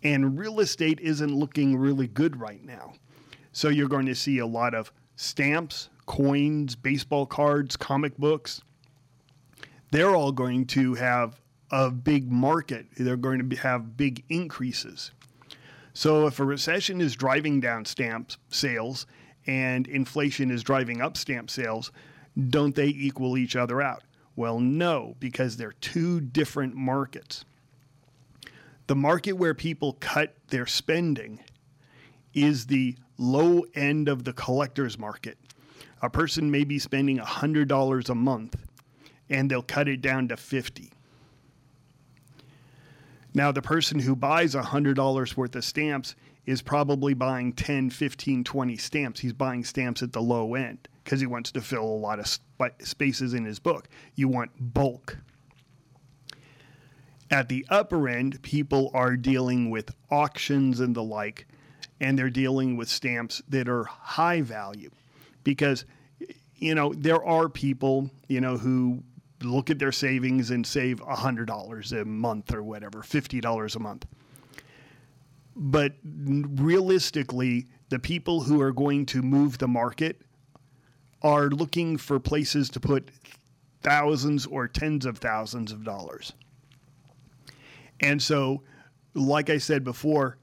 And 0.03 0.39
real 0.39 0.59
estate 0.61 0.99
isn't 1.01 1.33
looking 1.33 1.77
really 1.77 2.07
good 2.07 2.39
right 2.39 2.63
now. 2.63 2.93
So 3.51 3.69
you're 3.69 3.89
going 3.89 4.05
to 4.05 4.15
see 4.15 4.39
a 4.39 4.45
lot 4.45 4.73
of 4.73 4.91
stamps, 5.15 5.89
coins, 6.09 6.75
baseball 6.75 7.27
cards, 7.27 7.77
comic 7.77 8.17
books. 8.17 8.61
They're 9.91 10.15
all 10.15 10.31
going 10.31 10.65
to 10.67 10.95
have 10.95 11.39
a 11.69 11.91
big 11.91 12.31
market. 12.31 12.87
They're 12.97 13.15
going 13.15 13.37
to 13.37 13.43
be, 13.43 13.55
have 13.57 13.95
big 13.95 14.23
increases. 14.27 15.11
So 15.93 16.25
if 16.25 16.39
a 16.39 16.43
recession 16.43 16.99
is 16.99 17.15
driving 17.15 17.59
down 17.59 17.85
stamp 17.85 18.31
sales 18.49 19.05
and 19.45 19.85
inflation 19.87 20.49
is 20.49 20.63
driving 20.63 20.99
up 20.99 21.15
stamp 21.15 21.51
sales, 21.51 21.91
don't 22.49 22.73
they 22.73 22.87
equal 22.87 23.37
each 23.37 23.55
other 23.55 23.79
out? 23.79 24.01
Well, 24.35 24.59
no, 24.59 25.15
because 25.19 25.57
they're 25.57 25.73
two 25.73 26.21
different 26.21 26.73
markets. 26.73 27.45
The 28.87 28.95
market 28.95 29.33
where 29.33 29.53
people 29.53 29.93
cut 29.99 30.33
their 30.47 30.65
spending 30.65 31.43
is 32.33 32.65
the 32.65 32.95
low 33.19 33.63
end 33.75 34.09
of 34.09 34.23
the 34.23 34.33
collector's 34.33 34.97
market. 34.97 35.37
A 36.01 36.09
person 36.09 36.49
may 36.49 36.63
be 36.63 36.79
spending 36.79 37.17
$100 37.17 38.09
a 38.09 38.15
month 38.15 38.55
and 39.29 39.49
they'll 39.49 39.61
cut 39.61 39.87
it 39.87 40.01
down 40.01 40.27
to 40.29 40.37
50. 40.37 40.91
Now, 43.33 43.51
the 43.51 43.61
person 43.61 43.99
who 43.99 44.15
buys 44.15 44.55
$100 44.55 45.37
worth 45.37 45.55
of 45.55 45.63
stamps 45.63 46.15
is 46.45 46.61
probably 46.61 47.13
buying 47.13 47.53
10, 47.53 47.91
15, 47.91 48.43
20 48.43 48.77
stamps. 48.77 49.19
He's 49.19 49.33
buying 49.33 49.63
stamps 49.63 50.01
at 50.01 50.13
the 50.13 50.21
low 50.21 50.55
end 50.55 50.87
because 51.03 51.19
he 51.19 51.27
wants 51.27 51.51
to 51.51 51.61
fill 51.61 51.83
a 51.83 51.85
lot 51.85 52.19
of 52.19 52.25
sp- 52.25 52.81
spaces 52.81 53.35
in 53.35 53.45
his 53.45 53.59
book. 53.59 53.87
You 54.15 54.27
want 54.27 54.51
bulk. 54.59 55.17
At 57.29 57.49
the 57.49 57.65
upper 57.69 58.09
end, 58.09 58.41
people 58.41 58.89
are 58.95 59.15
dealing 59.15 59.69
with 59.69 59.93
auctions 60.09 60.79
and 60.79 60.95
the 60.95 61.03
like, 61.03 61.47
and 62.01 62.17
they're 62.17 62.31
dealing 62.31 62.75
with 62.75 62.89
stamps 62.89 63.43
that 63.47 63.69
are 63.69 63.83
high 63.83 64.41
value 64.41 64.89
because, 65.49 65.85
you 66.55 66.75
know, 66.75 66.93
there 66.93 67.23
are 67.25 67.49
people, 67.49 68.09
you 68.27 68.39
know, 68.39 68.57
who 68.57 69.03
look 69.41 69.69
at 69.69 69.79
their 69.79 69.91
savings 69.91 70.51
and 70.51 70.65
save 70.65 70.99
$100 71.01 72.01
a 72.01 72.05
month 72.05 72.53
or 72.53 72.61
whatever, 72.61 72.99
$50 72.99 73.75
a 73.75 73.79
month. 73.79 74.05
But 75.55 75.93
realistically, 76.03 77.67
the 77.89 77.99
people 77.99 78.41
who 78.41 78.61
are 78.61 78.71
going 78.71 79.05
to 79.07 79.21
move 79.21 79.57
the 79.57 79.67
market 79.67 80.21
are 81.21 81.49
looking 81.49 81.97
for 81.97 82.19
places 82.19 82.69
to 82.69 82.79
put 82.79 83.09
thousands 83.81 84.45
or 84.45 84.67
tens 84.67 85.05
of 85.05 85.17
thousands 85.17 85.71
of 85.71 85.83
dollars. 85.83 86.33
And 87.99 88.21
so, 88.21 88.61
like 89.15 89.49
I 89.49 89.57
said 89.57 89.83
before, 89.83 90.37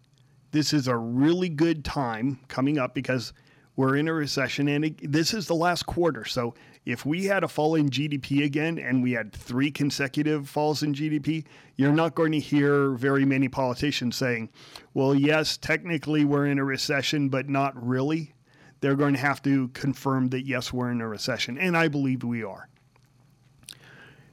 this 0.50 0.72
is 0.72 0.88
a 0.88 0.96
really 0.96 1.48
good 1.48 1.84
time 1.84 2.40
coming 2.48 2.78
up 2.78 2.94
because 2.94 3.32
we're 3.76 3.96
in 3.96 4.08
a 4.08 4.12
recession 4.12 4.68
and 4.68 4.86
it, 4.86 5.12
this 5.12 5.34
is 5.34 5.46
the 5.46 5.54
last 5.54 5.84
quarter. 5.84 6.24
So 6.24 6.54
if 6.86 7.04
we 7.04 7.24
had 7.24 7.44
a 7.44 7.48
fall 7.48 7.74
in 7.74 7.90
GDP 7.90 8.44
again 8.44 8.78
and 8.78 9.02
we 9.02 9.12
had 9.12 9.32
three 9.32 9.70
consecutive 9.70 10.48
falls 10.48 10.82
in 10.82 10.94
GDP, 10.94 11.44
you're 11.76 11.92
not 11.92 12.14
going 12.14 12.32
to 12.32 12.40
hear 12.40 12.92
very 12.92 13.24
many 13.24 13.48
politicians 13.48 14.16
saying, 14.16 14.48
well, 14.94 15.14
yes, 15.14 15.56
technically 15.56 16.24
we're 16.24 16.46
in 16.46 16.58
a 16.58 16.64
recession, 16.64 17.28
but 17.28 17.48
not 17.48 17.74
really. 17.86 18.32
They're 18.80 18.96
going 18.96 19.14
to 19.14 19.20
have 19.20 19.42
to 19.42 19.68
confirm 19.68 20.28
that, 20.28 20.46
yes, 20.46 20.72
we're 20.72 20.90
in 20.90 21.00
a 21.00 21.08
recession. 21.08 21.58
And 21.58 21.76
I 21.76 21.88
believe 21.88 22.24
we 22.24 22.44
are. 22.44 22.68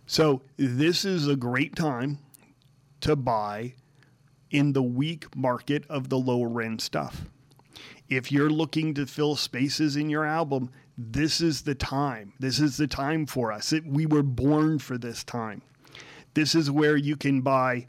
So 0.06 0.42
this 0.58 1.06
is 1.06 1.28
a 1.28 1.36
great 1.36 1.76
time 1.76 2.20
to 3.02 3.16
buy 3.16 3.74
in 4.52 4.74
the 4.74 4.84
weak 4.84 5.36
market 5.36 5.86
of 5.90 6.10
the 6.10 6.18
lower 6.18 6.62
end 6.62 6.82
stuff. 6.82 7.26
If 8.10 8.32
you're 8.32 8.50
looking 8.50 8.94
to 8.96 9.06
fill 9.06 9.36
spaces 9.36 9.96
in 9.96 10.10
your 10.10 10.26
album, 10.26 10.70
this 10.98 11.42
is 11.42 11.64
the 11.64 11.76
time. 11.76 12.34
This 12.40 12.60
is 12.60 12.78
the 12.78 12.88
time 12.88 13.26
for 13.26 13.52
us. 13.52 13.74
It, 13.74 13.86
we 13.86 14.06
were 14.06 14.24
born 14.24 14.80
for 14.80 14.98
this 14.98 15.24
time. 15.24 15.62
This 16.34 16.56
is 16.56 16.70
where 16.70 16.98
you 16.98 17.16
can 17.16 17.42
buy 17.42 17.88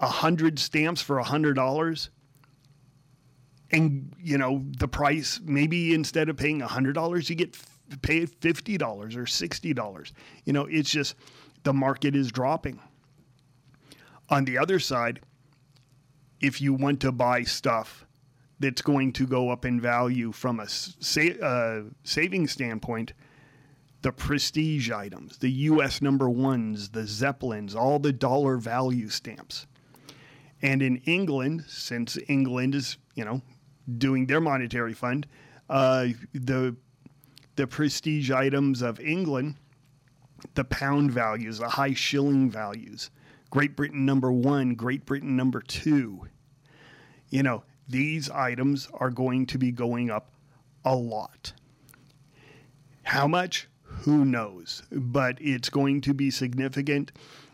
a 0.00 0.06
hundred 0.06 0.58
stamps 0.58 1.00
for 1.00 1.18
a 1.18 1.24
hundred 1.24 1.54
dollars 1.54 2.10
and 3.70 4.12
you 4.20 4.38
know 4.38 4.62
the 4.78 4.88
price 4.88 5.40
maybe 5.44 5.94
instead 5.94 6.28
of 6.28 6.36
paying 6.36 6.62
a 6.62 6.66
hundred 6.66 6.92
dollars 6.92 7.28
you 7.28 7.36
get 7.36 7.56
pay 8.02 8.26
fifty 8.26 8.76
dollars 8.76 9.16
or 9.16 9.26
sixty 9.26 9.72
dollars 9.72 10.12
you 10.44 10.52
know 10.52 10.66
it's 10.66 10.90
just 10.90 11.14
the 11.64 11.72
market 11.72 12.14
is 12.14 12.30
dropping 12.30 12.78
on 14.28 14.44
the 14.44 14.58
other 14.58 14.78
side 14.78 15.20
if 16.40 16.60
you 16.60 16.74
want 16.74 17.00
to 17.00 17.10
buy 17.10 17.42
stuff 17.42 18.05
that's 18.58 18.82
going 18.82 19.12
to 19.14 19.26
go 19.26 19.50
up 19.50 19.64
in 19.64 19.80
value 19.80 20.32
from 20.32 20.60
a 20.60 20.68
sa- 20.68 21.20
uh, 21.42 21.82
saving 22.04 22.48
standpoint, 22.48 23.12
the 24.02 24.12
prestige 24.12 24.90
items, 24.90 25.38
the 25.38 25.50
U.S. 25.50 26.00
number 26.00 26.28
ones, 26.30 26.90
the 26.90 27.06
Zeppelins, 27.06 27.74
all 27.74 27.98
the 27.98 28.12
dollar 28.12 28.56
value 28.56 29.08
stamps. 29.08 29.66
And 30.62 30.80
in 30.80 30.98
England, 30.98 31.64
since 31.68 32.18
England 32.28 32.74
is, 32.74 32.96
you 33.14 33.24
know, 33.24 33.42
doing 33.98 34.26
their 34.26 34.40
monetary 34.40 34.94
fund, 34.94 35.26
uh, 35.68 36.08
the 36.32 36.76
the 37.56 37.66
prestige 37.66 38.30
items 38.30 38.82
of 38.82 39.00
England, 39.00 39.56
the 40.54 40.64
pound 40.64 41.10
values, 41.10 41.58
the 41.58 41.68
high 41.68 41.94
shilling 41.94 42.50
values, 42.50 43.10
Great 43.50 43.76
Britain 43.76 44.04
number 44.04 44.30
one, 44.30 44.74
Great 44.74 45.06
Britain 45.06 45.36
number 45.36 45.60
two. 45.60 46.28
You 47.30 47.42
know, 47.42 47.64
these 47.88 48.28
items 48.30 48.88
are 48.94 49.10
going 49.10 49.46
to 49.46 49.58
be 49.58 49.70
going 49.70 50.10
up 50.10 50.30
a 50.84 50.94
lot. 50.94 51.52
How 53.02 53.26
much? 53.26 53.68
Who 53.82 54.24
knows? 54.24 54.82
But 54.90 55.38
it's 55.40 55.70
going 55.70 56.00
to 56.02 56.14
be 56.14 56.30
significant, 56.30 57.12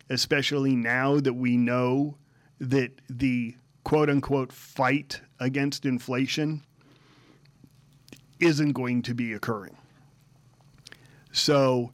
especially 0.08 0.74
now 0.74 1.20
that 1.20 1.34
we 1.34 1.56
know 1.56 2.16
that 2.58 2.92
the 3.08 3.56
quote 3.84 4.08
unquote 4.08 4.52
fight 4.52 5.20
against 5.40 5.84
inflation 5.84 6.62
isn't 8.40 8.72
going 8.72 9.02
to 9.02 9.14
be 9.14 9.32
occurring. 9.32 9.76
So, 11.32 11.92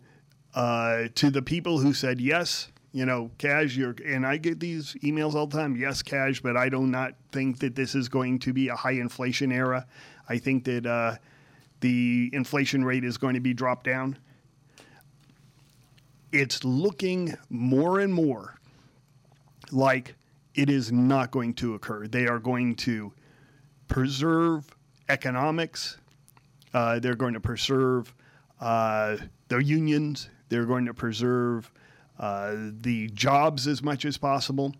uh, 0.55 1.09
to 1.14 1.31
the 1.31 1.42
people 1.42 1.79
who 1.79 1.92
said 1.92 2.20
yes, 2.20 2.68
you 2.92 3.05
know, 3.05 3.31
Cash, 3.38 3.77
you're, 3.77 3.94
and 4.05 4.27
I 4.27 4.38
get 4.38 4.61
these 4.61 4.94
emails 5.03 5.35
all 5.35 5.46
the 5.46 5.57
time. 5.59 5.77
Yes, 5.77 6.03
Cash, 6.03 6.40
but 6.40 6.57
I 6.57 6.68
do 6.68 6.87
not 6.87 7.14
think 7.33 7.59
that 7.59 7.74
this 7.74 7.94
is 7.94 8.09
going 8.09 8.38
to 8.40 8.53
be 8.53 8.68
a 8.68 8.74
high 8.74 8.92
inflation 8.92 9.53
era. 9.53 9.87
I 10.29 10.38
think 10.38 10.64
that 10.64 10.87
uh, 10.87 11.16
the 11.81 12.31
inflation 12.33 12.85
rate 12.85 13.05
is 13.05 13.16
going 13.16 13.35
to 13.35 13.40
be 13.40 13.55
dropped 13.55 13.85
down. 13.85 14.18
It's 16.33 16.64
looking 16.64 17.37
more 17.51 18.01
and 18.01 18.12
more 18.12 18.59
like 19.70 20.14
it 20.55 20.70
is 20.70 20.90
not 20.92 21.31
going 21.31 21.55
to 21.55 21.74
occur. 21.74 22.07
They 22.07 22.27
are 22.27 22.38
going 22.38 22.74
to 22.77 23.12
preserve 23.87 24.68
economics. 25.09 25.98
Uh, 26.74 26.98
they're 26.98 27.14
going 27.14 27.35
to 27.35 27.40
preserve 27.40 28.14
uh, 28.61 29.16
their 29.48 29.61
unions. 29.61 30.29
They're 30.48 30.66
going 30.66 30.87
to 30.87 30.94
preserve 30.94 31.70
uh, 32.19 32.55
the 32.81 33.09
jobs 33.09 33.67
as 33.67 33.83
much 33.83 34.05
as 34.05 34.19
possible, 34.19 34.75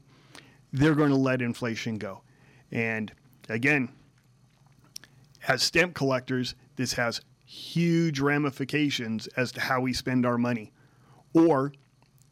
they're 0.73 0.95
going 0.95 1.11
to 1.11 1.17
let 1.17 1.41
inflation 1.41 1.99
go. 1.99 2.23
And 2.71 3.13
again, 3.49 3.91
as 5.47 5.63
stamp 5.63 5.95
collectors, 5.95 6.55
this 6.77 6.93
has 6.95 7.21
huge 7.45 8.21
ramifications 8.21 9.27
as 9.29 9.53
to 9.53 9.61
how 9.61 9.81
we 9.81 9.93
spend 9.93 10.27
our 10.27 10.37
money 10.37 10.73
or 11.33 11.73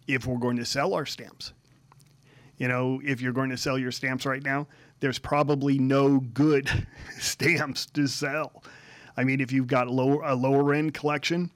if 0.07 0.27
we're 0.27 0.39
going 0.39 0.57
to 0.57 0.65
sell 0.65 0.95
our 0.95 1.07
stamps. 1.07 1.53
You 2.59 2.69
know, 2.69 3.01
if 3.05 3.21
you're 3.21 3.33
going 3.33 3.51
to 3.51 3.57
sell 3.57 3.79
your 3.79 3.93
stamps 3.93 4.27
right 4.27 4.43
now, 4.43 4.67
there's 5.01 5.19
probably 5.19 5.79
no 5.79 6.21
good 6.21 6.87
stamps 7.19 7.87
to 7.87 8.07
sell. 8.07 8.63
I 9.17 9.25
mean, 9.25 9.41
if 9.41 9.53
you've 9.53 9.67
got 9.67 9.89
lower, 9.89 10.23
a 10.23 10.35
lower 10.35 10.75
end 10.75 10.95
collection, 10.95 11.51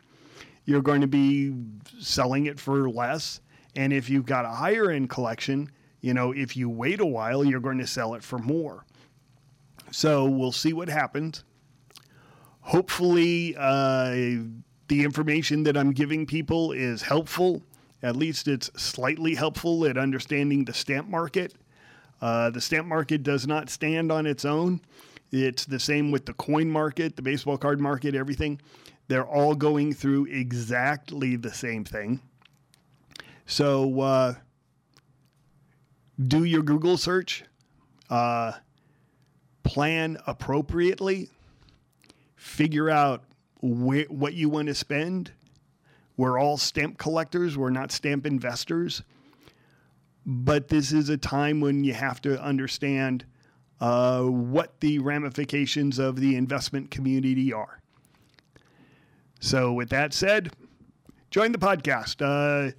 you're 0.70 0.80
going 0.80 1.00
to 1.00 1.08
be 1.08 1.52
selling 1.98 2.46
it 2.46 2.60
for 2.60 2.88
less. 2.88 3.40
And 3.74 3.92
if 3.92 4.08
you've 4.08 4.24
got 4.24 4.44
a 4.44 4.50
higher 4.50 4.92
end 4.92 5.10
collection, 5.10 5.68
you 6.00 6.14
know, 6.14 6.30
if 6.30 6.56
you 6.56 6.70
wait 6.70 7.00
a 7.00 7.06
while, 7.06 7.44
you're 7.44 7.58
going 7.58 7.78
to 7.78 7.88
sell 7.88 8.14
it 8.14 8.22
for 8.22 8.38
more. 8.38 8.84
So 9.90 10.26
we'll 10.26 10.52
see 10.52 10.72
what 10.72 10.88
happens. 10.88 11.42
Hopefully, 12.60 13.56
uh, 13.58 14.10
the 14.86 15.04
information 15.04 15.64
that 15.64 15.76
I'm 15.76 15.90
giving 15.90 16.24
people 16.24 16.70
is 16.70 17.02
helpful. 17.02 17.62
At 18.04 18.14
least 18.14 18.46
it's 18.46 18.70
slightly 18.80 19.34
helpful 19.34 19.84
at 19.86 19.98
understanding 19.98 20.64
the 20.64 20.72
stamp 20.72 21.08
market. 21.08 21.52
Uh, 22.20 22.50
the 22.50 22.60
stamp 22.60 22.86
market 22.86 23.24
does 23.24 23.44
not 23.44 23.70
stand 23.70 24.12
on 24.12 24.24
its 24.24 24.44
own. 24.44 24.80
It's 25.32 25.64
the 25.64 25.80
same 25.80 26.12
with 26.12 26.26
the 26.26 26.34
coin 26.34 26.70
market, 26.70 27.16
the 27.16 27.22
baseball 27.22 27.58
card 27.58 27.80
market, 27.80 28.14
everything. 28.14 28.60
They're 29.10 29.26
all 29.26 29.56
going 29.56 29.92
through 29.92 30.26
exactly 30.26 31.34
the 31.34 31.52
same 31.52 31.82
thing. 31.84 32.20
So 33.44 34.00
uh, 34.00 34.34
do 36.16 36.44
your 36.44 36.62
Google 36.62 36.96
search. 36.96 37.42
uh, 38.08 38.52
plan 39.62 40.18
appropriately, 40.26 41.30
figure 42.36 42.90
out 42.90 43.24
wh- 43.60 44.10
what 44.10 44.34
you 44.34 44.48
want 44.48 44.68
to 44.68 44.74
spend. 44.74 45.32
We're 46.16 46.38
all 46.38 46.56
stamp 46.58 46.98
collectors, 46.98 47.56
we're 47.56 47.70
not 47.70 47.92
stamp 47.92 48.26
investors. 48.26 49.02
But 50.26 50.68
this 50.68 50.92
is 50.92 51.08
a 51.08 51.16
time 51.16 51.60
when 51.60 51.82
you 51.84 51.94
have 51.94 52.20
to 52.22 52.40
understand 52.42 53.24
uh, 53.80 54.22
what 54.22 54.80
the 54.80 54.98
ramifications 54.98 55.98
of 55.98 56.16
the 56.20 56.36
investment 56.36 56.90
community 56.90 57.52
are. 57.52 57.79
So, 59.40 59.72
with 59.72 59.88
that 59.88 60.12
said, 60.12 60.52
join 61.30 61.52
the 61.52 61.58
podcast. 61.58 62.20
Uh, 62.20 62.72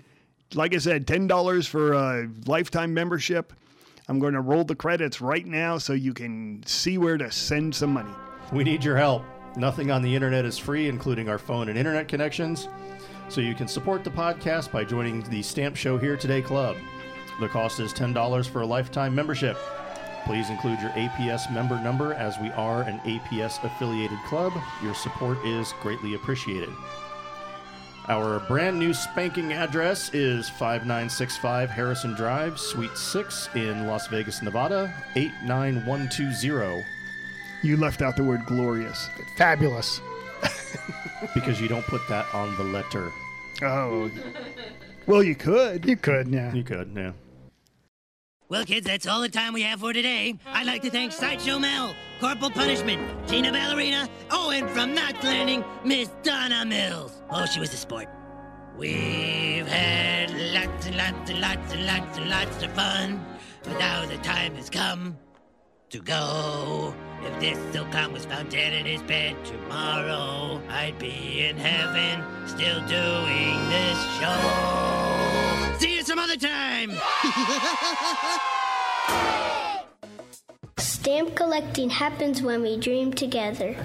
like 0.54 0.74
I 0.76 0.78
said, 0.78 1.08
$10 1.08 1.68
for 1.68 1.94
a 1.94 2.30
lifetime 2.46 2.94
membership. 2.94 3.54
I'm 4.08 4.20
going 4.20 4.34
to 4.34 4.42
roll 4.42 4.64
the 4.64 4.76
credits 4.76 5.22
right 5.22 5.46
now 5.46 5.78
so 5.78 5.94
you 5.94 6.14
can 6.14 6.62
see 6.66 6.98
where 6.98 7.18
to 7.18 7.32
send 7.32 7.74
some 7.74 7.94
money. 7.94 8.12
We 8.52 8.64
need 8.64 8.84
your 8.84 8.98
help. 8.98 9.24
Nothing 9.56 9.92
on 9.92 10.02
the 10.02 10.14
internet 10.14 10.46
is 10.46 10.58
free, 10.58 10.88
including 10.88 11.30
our 11.30 11.38
phone 11.38 11.70
and 11.70 11.78
internet 11.78 12.08
connections. 12.08 12.68
So 13.30 13.42
you 13.42 13.56
can 13.56 13.68
support 13.68 14.04
the 14.04 14.10
podcast 14.10 14.72
by 14.72 14.84
joining 14.84 15.22
the 15.24 15.42
Stamp 15.42 15.76
Show 15.76 15.98
Here 15.98 16.18
Today 16.18 16.42
Club. 16.42 16.78
The 17.40 17.48
cost 17.48 17.80
is 17.80 17.94
$10 17.94 18.48
for 18.50 18.62
a 18.62 18.66
lifetime 18.66 19.16
membership. 19.16 19.58
Please 20.26 20.50
include 20.50 20.80
your 20.80 20.92
APS 20.92 21.52
member 21.52 21.80
number 21.82 22.14
as 22.14 22.38
we 22.40 22.52
are 22.52 22.84
an 22.84 23.00
APS 23.00 23.64
affiliated 23.64 24.20
club. 24.28 24.54
Your 24.84 24.94
support 24.94 25.38
is 25.46 25.74
greatly 25.82 26.14
appreciated. 26.14 26.70
Our 28.08 28.40
brand 28.42 28.80
new 28.80 28.94
spanking 28.94 29.54
address 29.54 30.14
is 30.14 30.50
5965 30.50 31.70
Harrison 31.70 32.14
Drive, 32.14 32.60
Suite 32.60 32.98
6 32.98 33.50
in 33.56 33.88
Las 33.88 34.08
Vegas, 34.08 34.42
Nevada, 34.42 34.94
89120. 35.16 36.84
You 37.64 37.78
left 37.78 38.02
out 38.02 38.18
the 38.18 38.24
word 38.24 38.46
glorious. 38.46 39.10
Fabulous. 39.38 40.02
Because 41.36 41.62
you 41.62 41.68
don't 41.68 41.86
put 41.86 42.02
that 42.10 42.26
on 42.34 42.58
the 42.58 42.64
letter. 42.64 43.12
Oh. 43.62 44.10
Well, 45.06 45.22
you 45.22 45.36
could. 45.36 45.86
You 45.86 45.96
could, 45.96 46.28
yeah. 46.28 46.52
You 46.52 46.64
could, 46.64 46.92
yeah. 46.96 47.12
Well, 48.52 48.66
kids, 48.66 48.86
that's 48.86 49.08
all 49.08 49.22
the 49.22 49.30
time 49.30 49.54
we 49.54 49.62
have 49.62 49.80
for 49.80 49.94
today. 49.94 50.36
I'd 50.46 50.68
like 50.68 50.82
to 50.82 50.90
thank 50.90 51.14
Sideshow 51.14 51.58
Mel, 51.58 51.96
Corporal 52.20 52.52
Punishment, 52.52 53.02
Tina 53.26 53.50
Ballerina, 53.50 54.10
oh, 54.30 54.50
and 54.50 54.70
from 54.72 54.94
Knots 54.94 55.24
Landing, 55.24 55.64
Miss 55.86 56.10
Donna 56.22 56.66
Mills. 56.66 57.14
Oh, 57.30 57.46
she 57.46 57.62
was 57.62 57.74
a 57.74 57.78
sport. 57.78 58.10
We've 58.78 59.66
had 59.66 60.32
lots 60.54 60.86
and 60.86 60.98
lots 60.98 61.32
and 61.32 61.40
lots 61.40 61.74
and 61.74 61.86
lots 61.86 62.18
and 62.18 62.30
lots 62.30 62.62
of 62.62 62.74
fun, 62.74 63.26
but 63.64 63.80
now 63.80 64.06
the 64.06 64.18
time 64.18 64.56
has 64.56 64.70
come 64.70 65.18
to 65.90 66.00
go. 66.02 66.94
If 67.24 67.40
this 67.40 67.58
silkcon 67.74 68.12
was 68.12 68.26
found 68.26 68.50
dead 68.50 68.74
in 68.74 68.86
his 68.86 69.02
bed 69.04 69.38
tomorrow, 69.46 70.62
I'd 70.68 71.00
be 71.00 71.46
in 71.46 71.56
heaven 71.56 72.22
still 72.46 72.82
doing 72.86 73.70
this 73.70 73.98
show. 74.20 75.78
See 75.80 75.96
you 75.96 76.04
some 76.04 76.20
other 76.20 76.36
time. 76.36 76.92
Stamp 80.78 81.36
collecting 81.36 81.90
happens 81.90 82.42
when 82.42 82.62
we 82.62 82.78
dream 82.78 83.12
together. 83.14 83.76